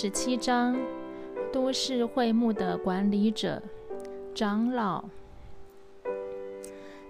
[0.00, 0.76] 十七章：
[1.52, 3.60] 都市会幕的管理者——
[4.32, 5.02] 长老。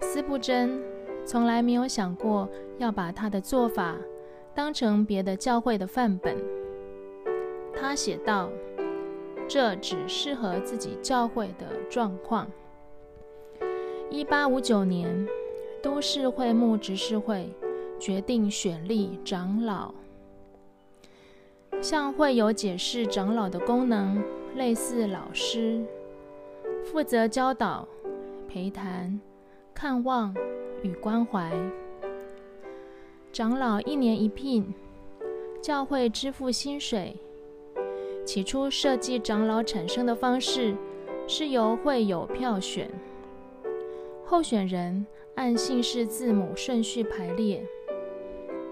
[0.00, 0.80] 斯布真
[1.22, 2.48] 从来没有想过
[2.78, 3.94] 要把他的做法
[4.54, 6.34] 当成别的教会的范本。
[7.78, 8.48] 他写道
[9.46, 12.50] ：“这只适合自己教会的状况。”
[14.08, 15.28] 一八五九年，
[15.82, 17.52] 都市会幕执事会
[18.00, 19.92] 决定选立长老。
[21.80, 24.22] 向会友解释长老的功能，
[24.56, 25.80] 类似老师，
[26.84, 27.86] 负责教导、
[28.48, 29.18] 陪谈、
[29.72, 30.34] 看望
[30.82, 31.50] 与关怀。
[33.32, 34.74] 长老一年一聘，
[35.62, 37.16] 教会支付薪水。
[38.24, 40.74] 起初设计长老产生的方式
[41.28, 42.90] 是由会友票选，
[44.24, 47.64] 候选人按姓氏字母顺序排列。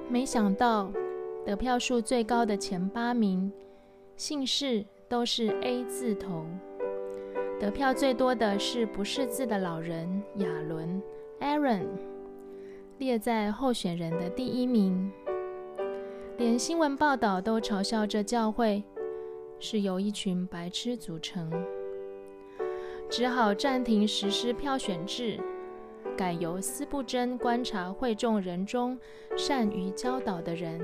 [0.08, 0.90] 没想到。
[1.46, 3.52] 得票数最高的前八名，
[4.16, 6.44] 姓氏都是 A 字头。
[7.60, 11.00] 得票最多的是不识字的老人亚伦
[11.40, 11.86] （Aaron），
[12.98, 15.12] 列在候选人的第一名。
[16.36, 18.82] 连新闻报道都嘲笑这教会
[19.60, 21.48] 是由一群白痴组成，
[23.08, 25.38] 只好暂停实施票选制，
[26.16, 28.98] 改由司布真观察会众人中
[29.36, 30.80] 善于教导的人。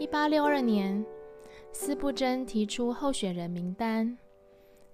[0.00, 1.04] 一八六二年，
[1.72, 4.16] 斯布真提出候选人名单，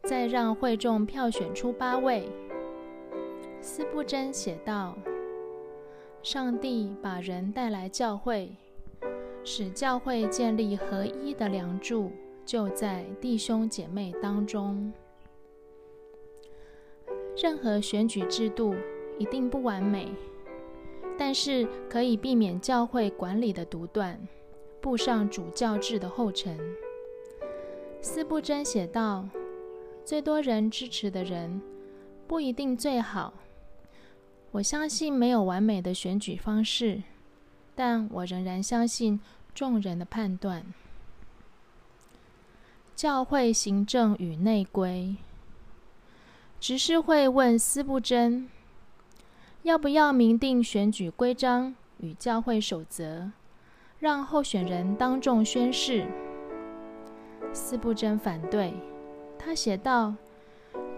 [0.05, 2.27] 再让会众票选出八位。
[3.61, 4.97] 斯布真写道
[6.25, 8.57] ：“上帝把人带来教会，
[9.45, 12.11] 使教会建立合一的梁柱，
[12.47, 14.91] 就在弟兄姐妹当中。
[17.37, 18.75] 任何选举制度
[19.19, 20.09] 一定不完美，
[21.19, 24.19] 但是可以避免教会管理的独断。”
[24.85, 26.61] 步上主教制的后尘，
[28.03, 29.27] 斯布真写道
[30.05, 31.63] ：“最多人支持的人
[32.29, 33.33] 不一定最好。
[34.51, 37.03] 我相信没有完美的选举方式，
[37.75, 39.19] 但我仍然相信
[39.55, 40.63] 众人的判断。”
[42.95, 45.17] 教会行政与内规，
[46.61, 48.51] 执事会问斯布真
[49.65, 53.33] ：“要不要明定选举规章与教会守则？”
[54.05, 56.05] 让候选人当众宣誓。
[57.55, 58.75] 斯布真反对，
[59.39, 60.13] 他写道：“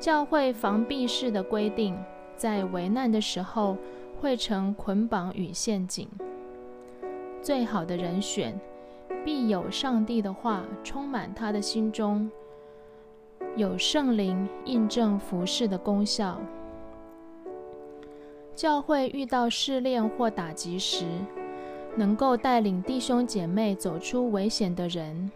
[0.00, 1.97] 教会防避式的规定，
[2.37, 3.77] 在危难的时候
[4.21, 6.09] 会成捆绑与陷阱。
[7.41, 8.59] 最好的人选，
[9.25, 12.28] 必有上帝的话充满他的心中，
[13.55, 16.41] 有圣灵印证服饰的功效。
[18.56, 21.06] 教会遇到试炼或打击时，”
[21.97, 25.31] 能够带领弟兄姐妹走出危险的人，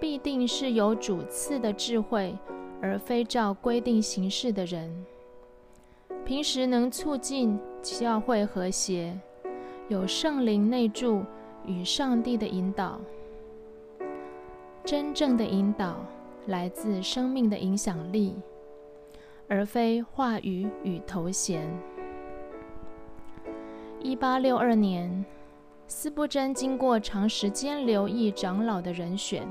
[0.00, 2.36] 必定是有主赐的智慧，
[2.80, 5.04] 而非照规定行事的人。
[6.24, 9.18] 平时能促进教会和谐，
[9.88, 11.24] 有圣灵内助
[11.66, 13.00] 与上帝的引导。
[14.84, 15.96] 真正的引导
[16.46, 18.36] 来自生命的影响力，
[19.48, 21.68] 而非话语与头衔。
[24.00, 25.24] 一八六二年。
[25.88, 29.46] 斯布真经过长时间留意长老的人选，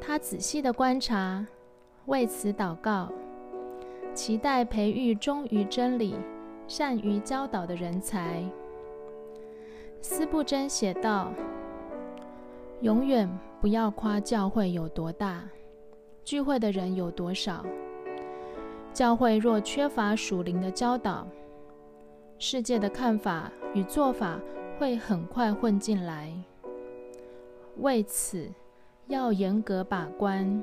[0.00, 1.46] 他仔细的观察，
[2.06, 3.08] 为此祷告，
[4.12, 6.16] 期待培育忠于真理、
[6.66, 8.42] 善于教导的人才。
[10.02, 11.32] 斯布真写道
[12.82, 13.28] ：“永远
[13.60, 15.48] 不要夸教会有多大，
[16.24, 17.64] 聚会的人有多少。
[18.92, 21.28] 教会若缺乏属灵的教导，
[22.38, 24.40] 世界的看法与做法。”
[24.78, 26.30] 会很快混进来，
[27.78, 28.46] 为此
[29.06, 30.62] 要严格把关，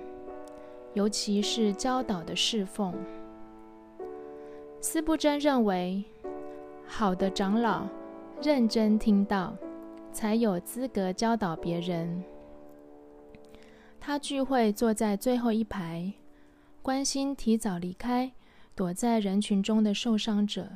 [0.94, 2.94] 尤其是教导的侍奉。
[4.80, 6.04] 斯布真认为，
[6.86, 7.88] 好的长老
[8.40, 9.56] 认真听到，
[10.12, 12.24] 才有资格教导别人。
[14.00, 16.14] 他聚会坐在最后一排，
[16.84, 18.32] 关心提早离开、
[18.76, 20.70] 躲在人群中的受伤者。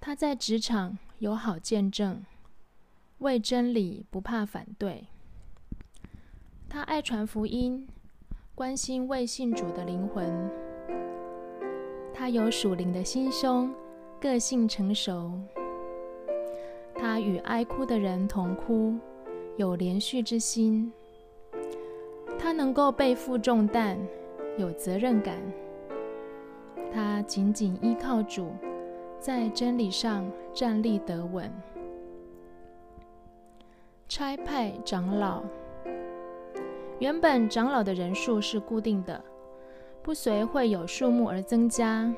[0.00, 0.98] 他在职场。
[1.20, 2.24] 有好见证，
[3.18, 5.04] 为真理不怕反对。
[6.66, 7.86] 他爱传福音，
[8.54, 10.50] 关心未信主的灵魂。
[12.14, 13.70] 他有属灵的心胸，
[14.18, 15.38] 个性成熟。
[16.94, 18.96] 他与哀哭的人同哭，
[19.58, 20.90] 有连续之心。
[22.38, 23.98] 他能够背负重担，
[24.56, 25.36] 有责任感。
[26.90, 28.54] 他紧紧依靠主。
[29.20, 31.52] 在真理上站立得稳，
[34.08, 35.42] 差派长老。
[36.98, 39.22] 原本长老的人数是固定的，
[40.02, 42.10] 不随会有数目而增加。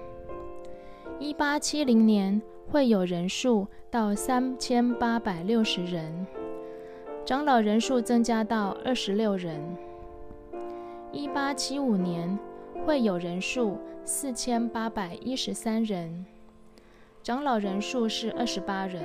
[1.18, 2.40] 一八七零年，
[2.70, 6.24] 会有人数到三千八百六十人，
[7.24, 9.60] 长老人数增加到二十六人。
[11.10, 12.38] 一八七五年，
[12.86, 16.24] 会有人数四千八百一十三人，
[17.22, 19.00] 长老人数是二十八人。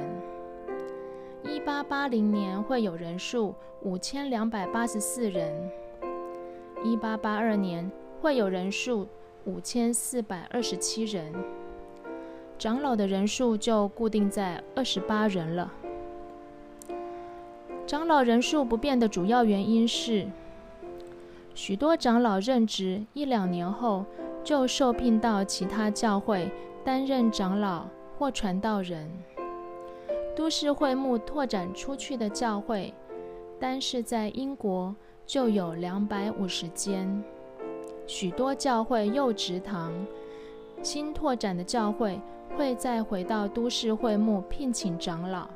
[1.43, 3.53] 一八八零年，会有人数
[3.83, 5.53] 五千两百八十四人。
[6.83, 9.07] 一八八二年，会有人数
[9.45, 11.31] 五千四百二十七人。
[12.57, 15.71] 长老的人数就固定在二十八人了。
[17.85, 20.25] 长老人数不变的主要原因是，
[21.53, 24.03] 许多长老任职一两年后
[24.43, 26.49] 就受聘到其他教会
[26.83, 27.85] 担任长老
[28.17, 29.09] 或传道人。
[30.35, 32.93] 都市会幕拓展出去的教会，
[33.59, 37.23] 单是在英国就有两百五十间，
[38.05, 39.91] 许多教会幼职堂。
[40.81, 42.19] 新拓展的教会。
[42.55, 45.47] 会再回到都市会幕聘请长老。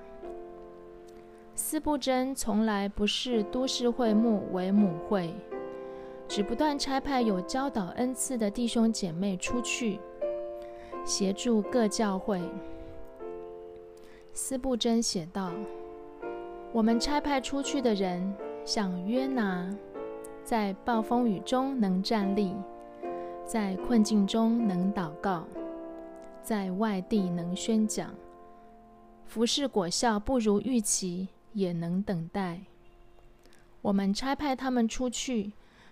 [1.56, 5.34] 斯布真从来不视都市会幕为母会，
[6.28, 10.00] 只不断差派有教导恩赐的弟兄姐妹出去
[11.06, 12.42] 协助各教会。
[14.34, 15.52] 斯布真写道
[16.72, 18.34] ：“我们差派出去的人，
[18.66, 19.70] 像约拿，
[20.44, 22.56] 在暴风雨中能站立，
[23.46, 25.46] 在困境中能祷告。”
[26.44, 28.16] 在外地能宣讲，
[29.28, 32.62] 服侍果效不如预期，也能等待。
[33.84, 35.52] 我们差派他们出去，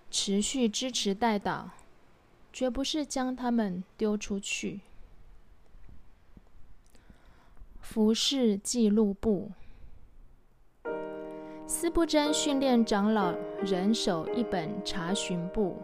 [0.10, 1.66] 持续支持代祷，
[2.52, 4.80] 绝不是将他们丢出去。
[7.92, 9.50] 服饰记录簿，
[11.66, 13.34] 斯布真训练长老
[13.64, 15.76] 人手一本查询簿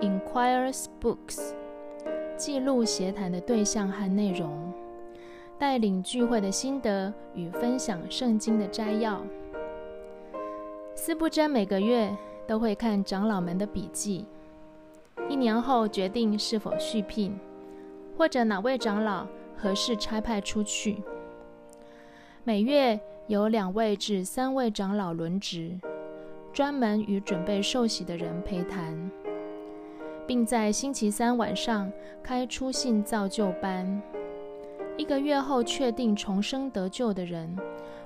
[0.00, 1.54] ，Inquires Books。
[2.36, 4.74] 记录协谈的对象和内容，
[5.58, 9.24] 带领聚会的心得与分享圣经的摘要。
[10.94, 12.14] 斯布真每个月
[12.46, 14.26] 都会看长老们的笔记，
[15.30, 17.34] 一年后决定是否续聘，
[18.18, 19.26] 或者哪位长老
[19.56, 21.02] 合适差派出去。
[22.44, 22.98] 每月
[23.28, 25.78] 有两位至三位长老轮值，
[26.52, 29.10] 专门与准备受洗的人陪谈。
[30.26, 34.02] 并在星期三晚上开出信造就班。
[34.96, 37.56] 一个月后确定重生得救的人，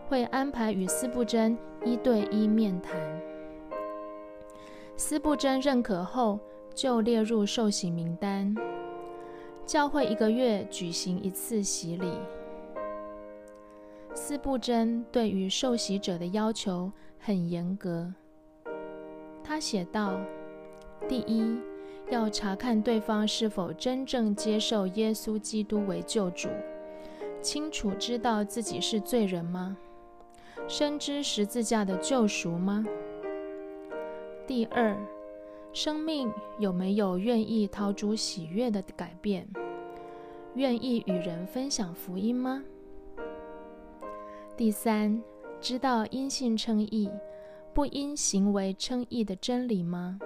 [0.06, 2.94] 会安排与司布真一对一面谈。
[4.96, 6.38] 司布真认可后，
[6.74, 8.54] 就列入受洗名单。
[9.64, 12.12] 教会一个月举行一次洗礼。
[14.28, 18.12] 斯布真对于受洗者的要求很严格。
[19.44, 20.18] 他写道
[21.08, 21.56] ：“第一。”
[22.10, 26.48] 要查看对方是否真正接受耶稣基督为救主，
[27.40, 29.76] 清楚知道自己是罪人吗？
[30.66, 32.84] 深知十字架的救赎吗？
[34.44, 34.96] 第二，
[35.72, 39.46] 生命有没有愿意陶主喜悦的改变？
[40.54, 42.64] 愿意与人分享福音吗？
[44.56, 45.22] 第三，
[45.60, 47.10] 知道因信称义，
[47.74, 50.18] 不因行为称义的真理吗？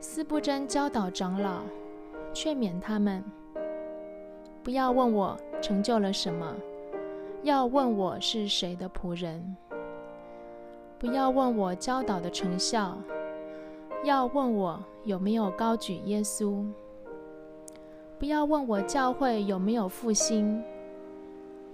[0.00, 1.60] 斯布真教导长老，
[2.32, 3.22] 劝勉他们
[4.62, 6.56] 不要问我成就了什么，
[7.42, 9.38] 要问我是谁的仆人；
[10.98, 12.96] 不要问我教导的成效，
[14.04, 16.64] 要问我有没有高举耶稣；
[18.18, 20.64] 不要问我教会有没有复兴，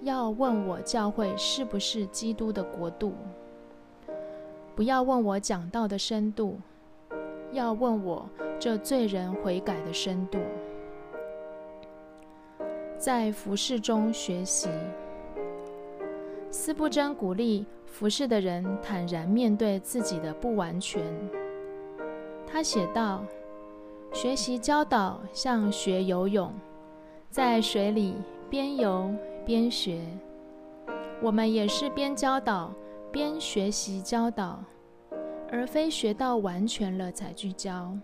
[0.02, 3.12] 要问我教会是不是基督的国度；
[4.76, 6.59] 不要问我讲道的深度。
[7.50, 8.28] 要问我
[8.61, 10.38] 这罪人悔改的深度，
[12.99, 14.69] 在服侍中学习。
[16.50, 21.02] 斯布真鼓励服侍的人坦然面对自己的不完全。
[22.47, 23.25] 他写道
[24.12, 26.52] ：“学习教导像学游泳，
[27.31, 28.14] 在水里
[28.50, 29.11] 边游
[29.49, 30.05] 边学。
[31.23, 32.71] 我们也是边教导
[33.11, 34.62] 边学习教导。”
[35.50, 37.97] 而非学到完全了才聚焦。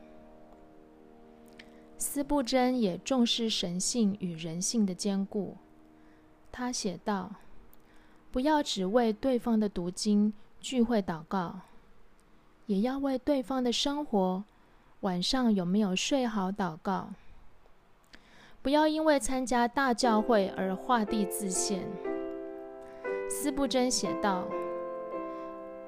[1.98, 5.54] 斯布真也重视神性与人性的兼顾。
[6.50, 7.30] 他写道
[8.32, 11.60] ：“不要只为对方的读经聚会祷告，
[12.64, 14.42] 也要为对方的生活
[15.00, 17.10] 晚上有没有睡好祷告。
[18.64, 21.82] 不要因为参加大教会而画地自限。”
[23.28, 24.48] 斯布真写道：“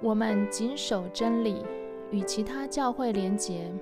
[0.03, 1.65] 我们谨守真理，
[2.11, 3.73] 与其他教会连结，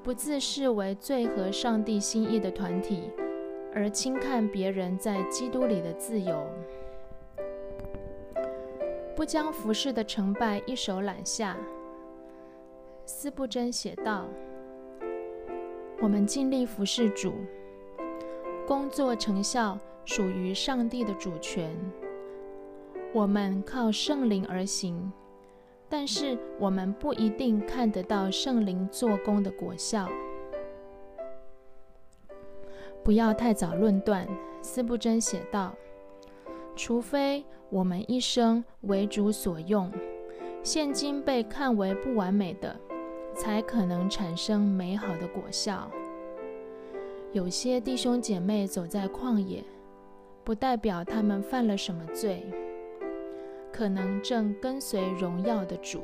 [0.00, 3.10] 不自视为最合上帝心意的团体，
[3.74, 6.46] 而轻看别人在基督里的自由，
[9.16, 11.56] 不将服饰的成败一手揽下。
[13.04, 14.26] 斯布真写道
[16.00, 17.32] ：“我们尽力服侍主，
[18.66, 21.74] 工作成效属于上帝的主权。
[23.12, 25.12] 我们靠圣灵而行，
[25.88, 30.08] 但是我们不一定看得到圣灵做工的果效。
[33.04, 34.26] 不要太早论断。”
[34.60, 35.72] 斯布真写道
[36.74, 39.92] ：“除非我们一生为主所用，
[40.64, 42.74] 现今被看为不完美的。”
[43.36, 45.90] 才可能产生美好的果效。
[47.32, 49.62] 有些弟兄姐妹走在旷野，
[50.42, 52.42] 不代表他们犯了什么罪，
[53.72, 56.02] 可能正跟随荣耀的主。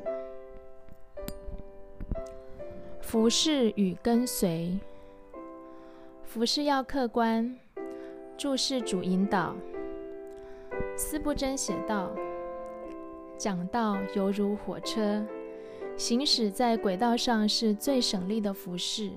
[3.01, 4.79] 服侍与跟随，
[6.23, 7.59] 服侍要客观，
[8.37, 9.55] 注视主引导。
[10.97, 12.11] 斯布真写道
[13.39, 15.25] ：“讲道犹如火车。”
[15.97, 19.11] 行驶在轨道上是最省力的服饰。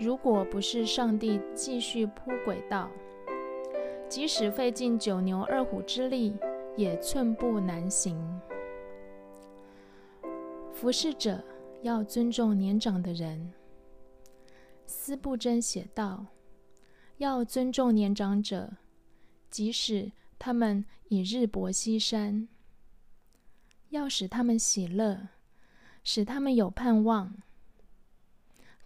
[0.00, 2.90] 如果不是上帝继续铺轨道，
[4.08, 6.34] 即使费尽九牛二虎之力，
[6.74, 8.18] 也寸步难行。
[10.72, 11.44] 服侍者
[11.82, 13.52] 要尊重年长的人。
[14.86, 16.24] 斯布真写道
[17.18, 18.72] ：“要尊重年长者，
[19.50, 22.48] 即使他们已日薄西山，
[23.90, 25.28] 要使他们喜乐。”
[26.02, 27.30] 使他们有盼望，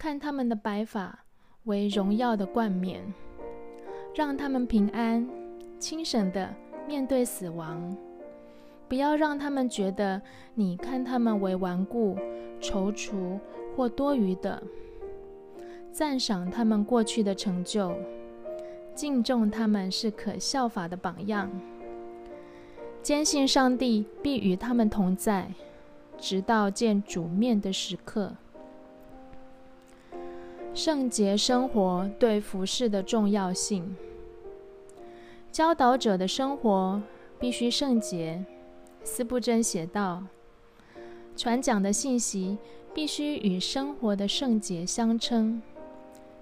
[0.05, 1.19] 看他们的白发
[1.63, 3.03] 为荣耀的冠冕，
[4.15, 5.27] 让他们平安、
[5.79, 6.55] 轻省的
[6.87, 7.97] 面对死亡。
[8.87, 10.21] 不要让他们觉得
[10.55, 12.19] 你看他们为顽固、
[12.61, 13.41] 踌躇
[13.75, 14.63] 或多余的。
[15.91, 17.97] 赞赏他们过去的成就，
[18.95, 21.51] 敬重他们是可效法的榜样。
[23.01, 25.51] 坚信上帝必与他们同在。
[26.19, 28.35] 直到见主面的时刻，
[30.75, 33.97] 圣洁生活对服饰的重要性。
[35.53, 37.01] 教导者的生活
[37.39, 38.45] 必须圣洁。
[39.05, 40.25] 斯布真写道
[41.37, 42.59] ：“传讲的信息
[42.93, 45.63] 必须与生活的圣洁相称。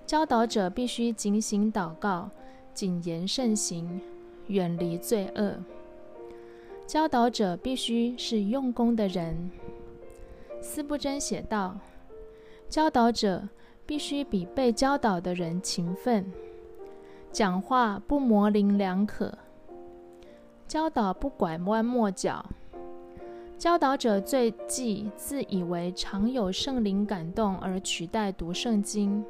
[0.06, 2.30] 教导者必须警醒祷告，
[2.72, 4.00] 谨言慎行，
[4.46, 5.56] 远离罪恶。
[6.86, 9.50] 教导者必须是用功的人。”
[10.62, 11.76] 斯布真写道
[12.70, 13.46] ：“教导者
[13.84, 16.30] 必须比被教导的人勤奋，
[17.30, 19.32] 讲话不模棱两可，
[20.66, 22.44] 教导不拐弯抹角。
[23.58, 29.24] 教导者最忌自以为常有圣灵感动而取代读圣经，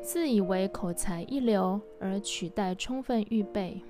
[0.00, 3.80] 自以为口才一流而取代充分预备，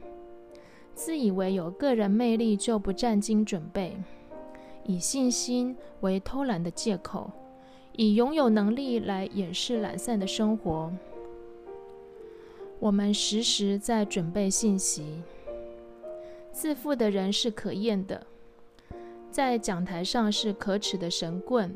[0.95, 3.97] 自以为有个人魅力就不占经准备。”
[4.89, 7.29] 以信心为偷懒的借口，
[7.97, 10.93] 以拥有能力来掩饰懒散的生活。
[12.79, 15.23] 我们时时在准备信息。
[16.53, 18.27] 自负的人是可厌的，
[19.31, 21.75] 在讲台上是可耻的神棍，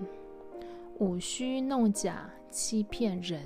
[0.99, 3.41] 舞虚弄假，欺骗人。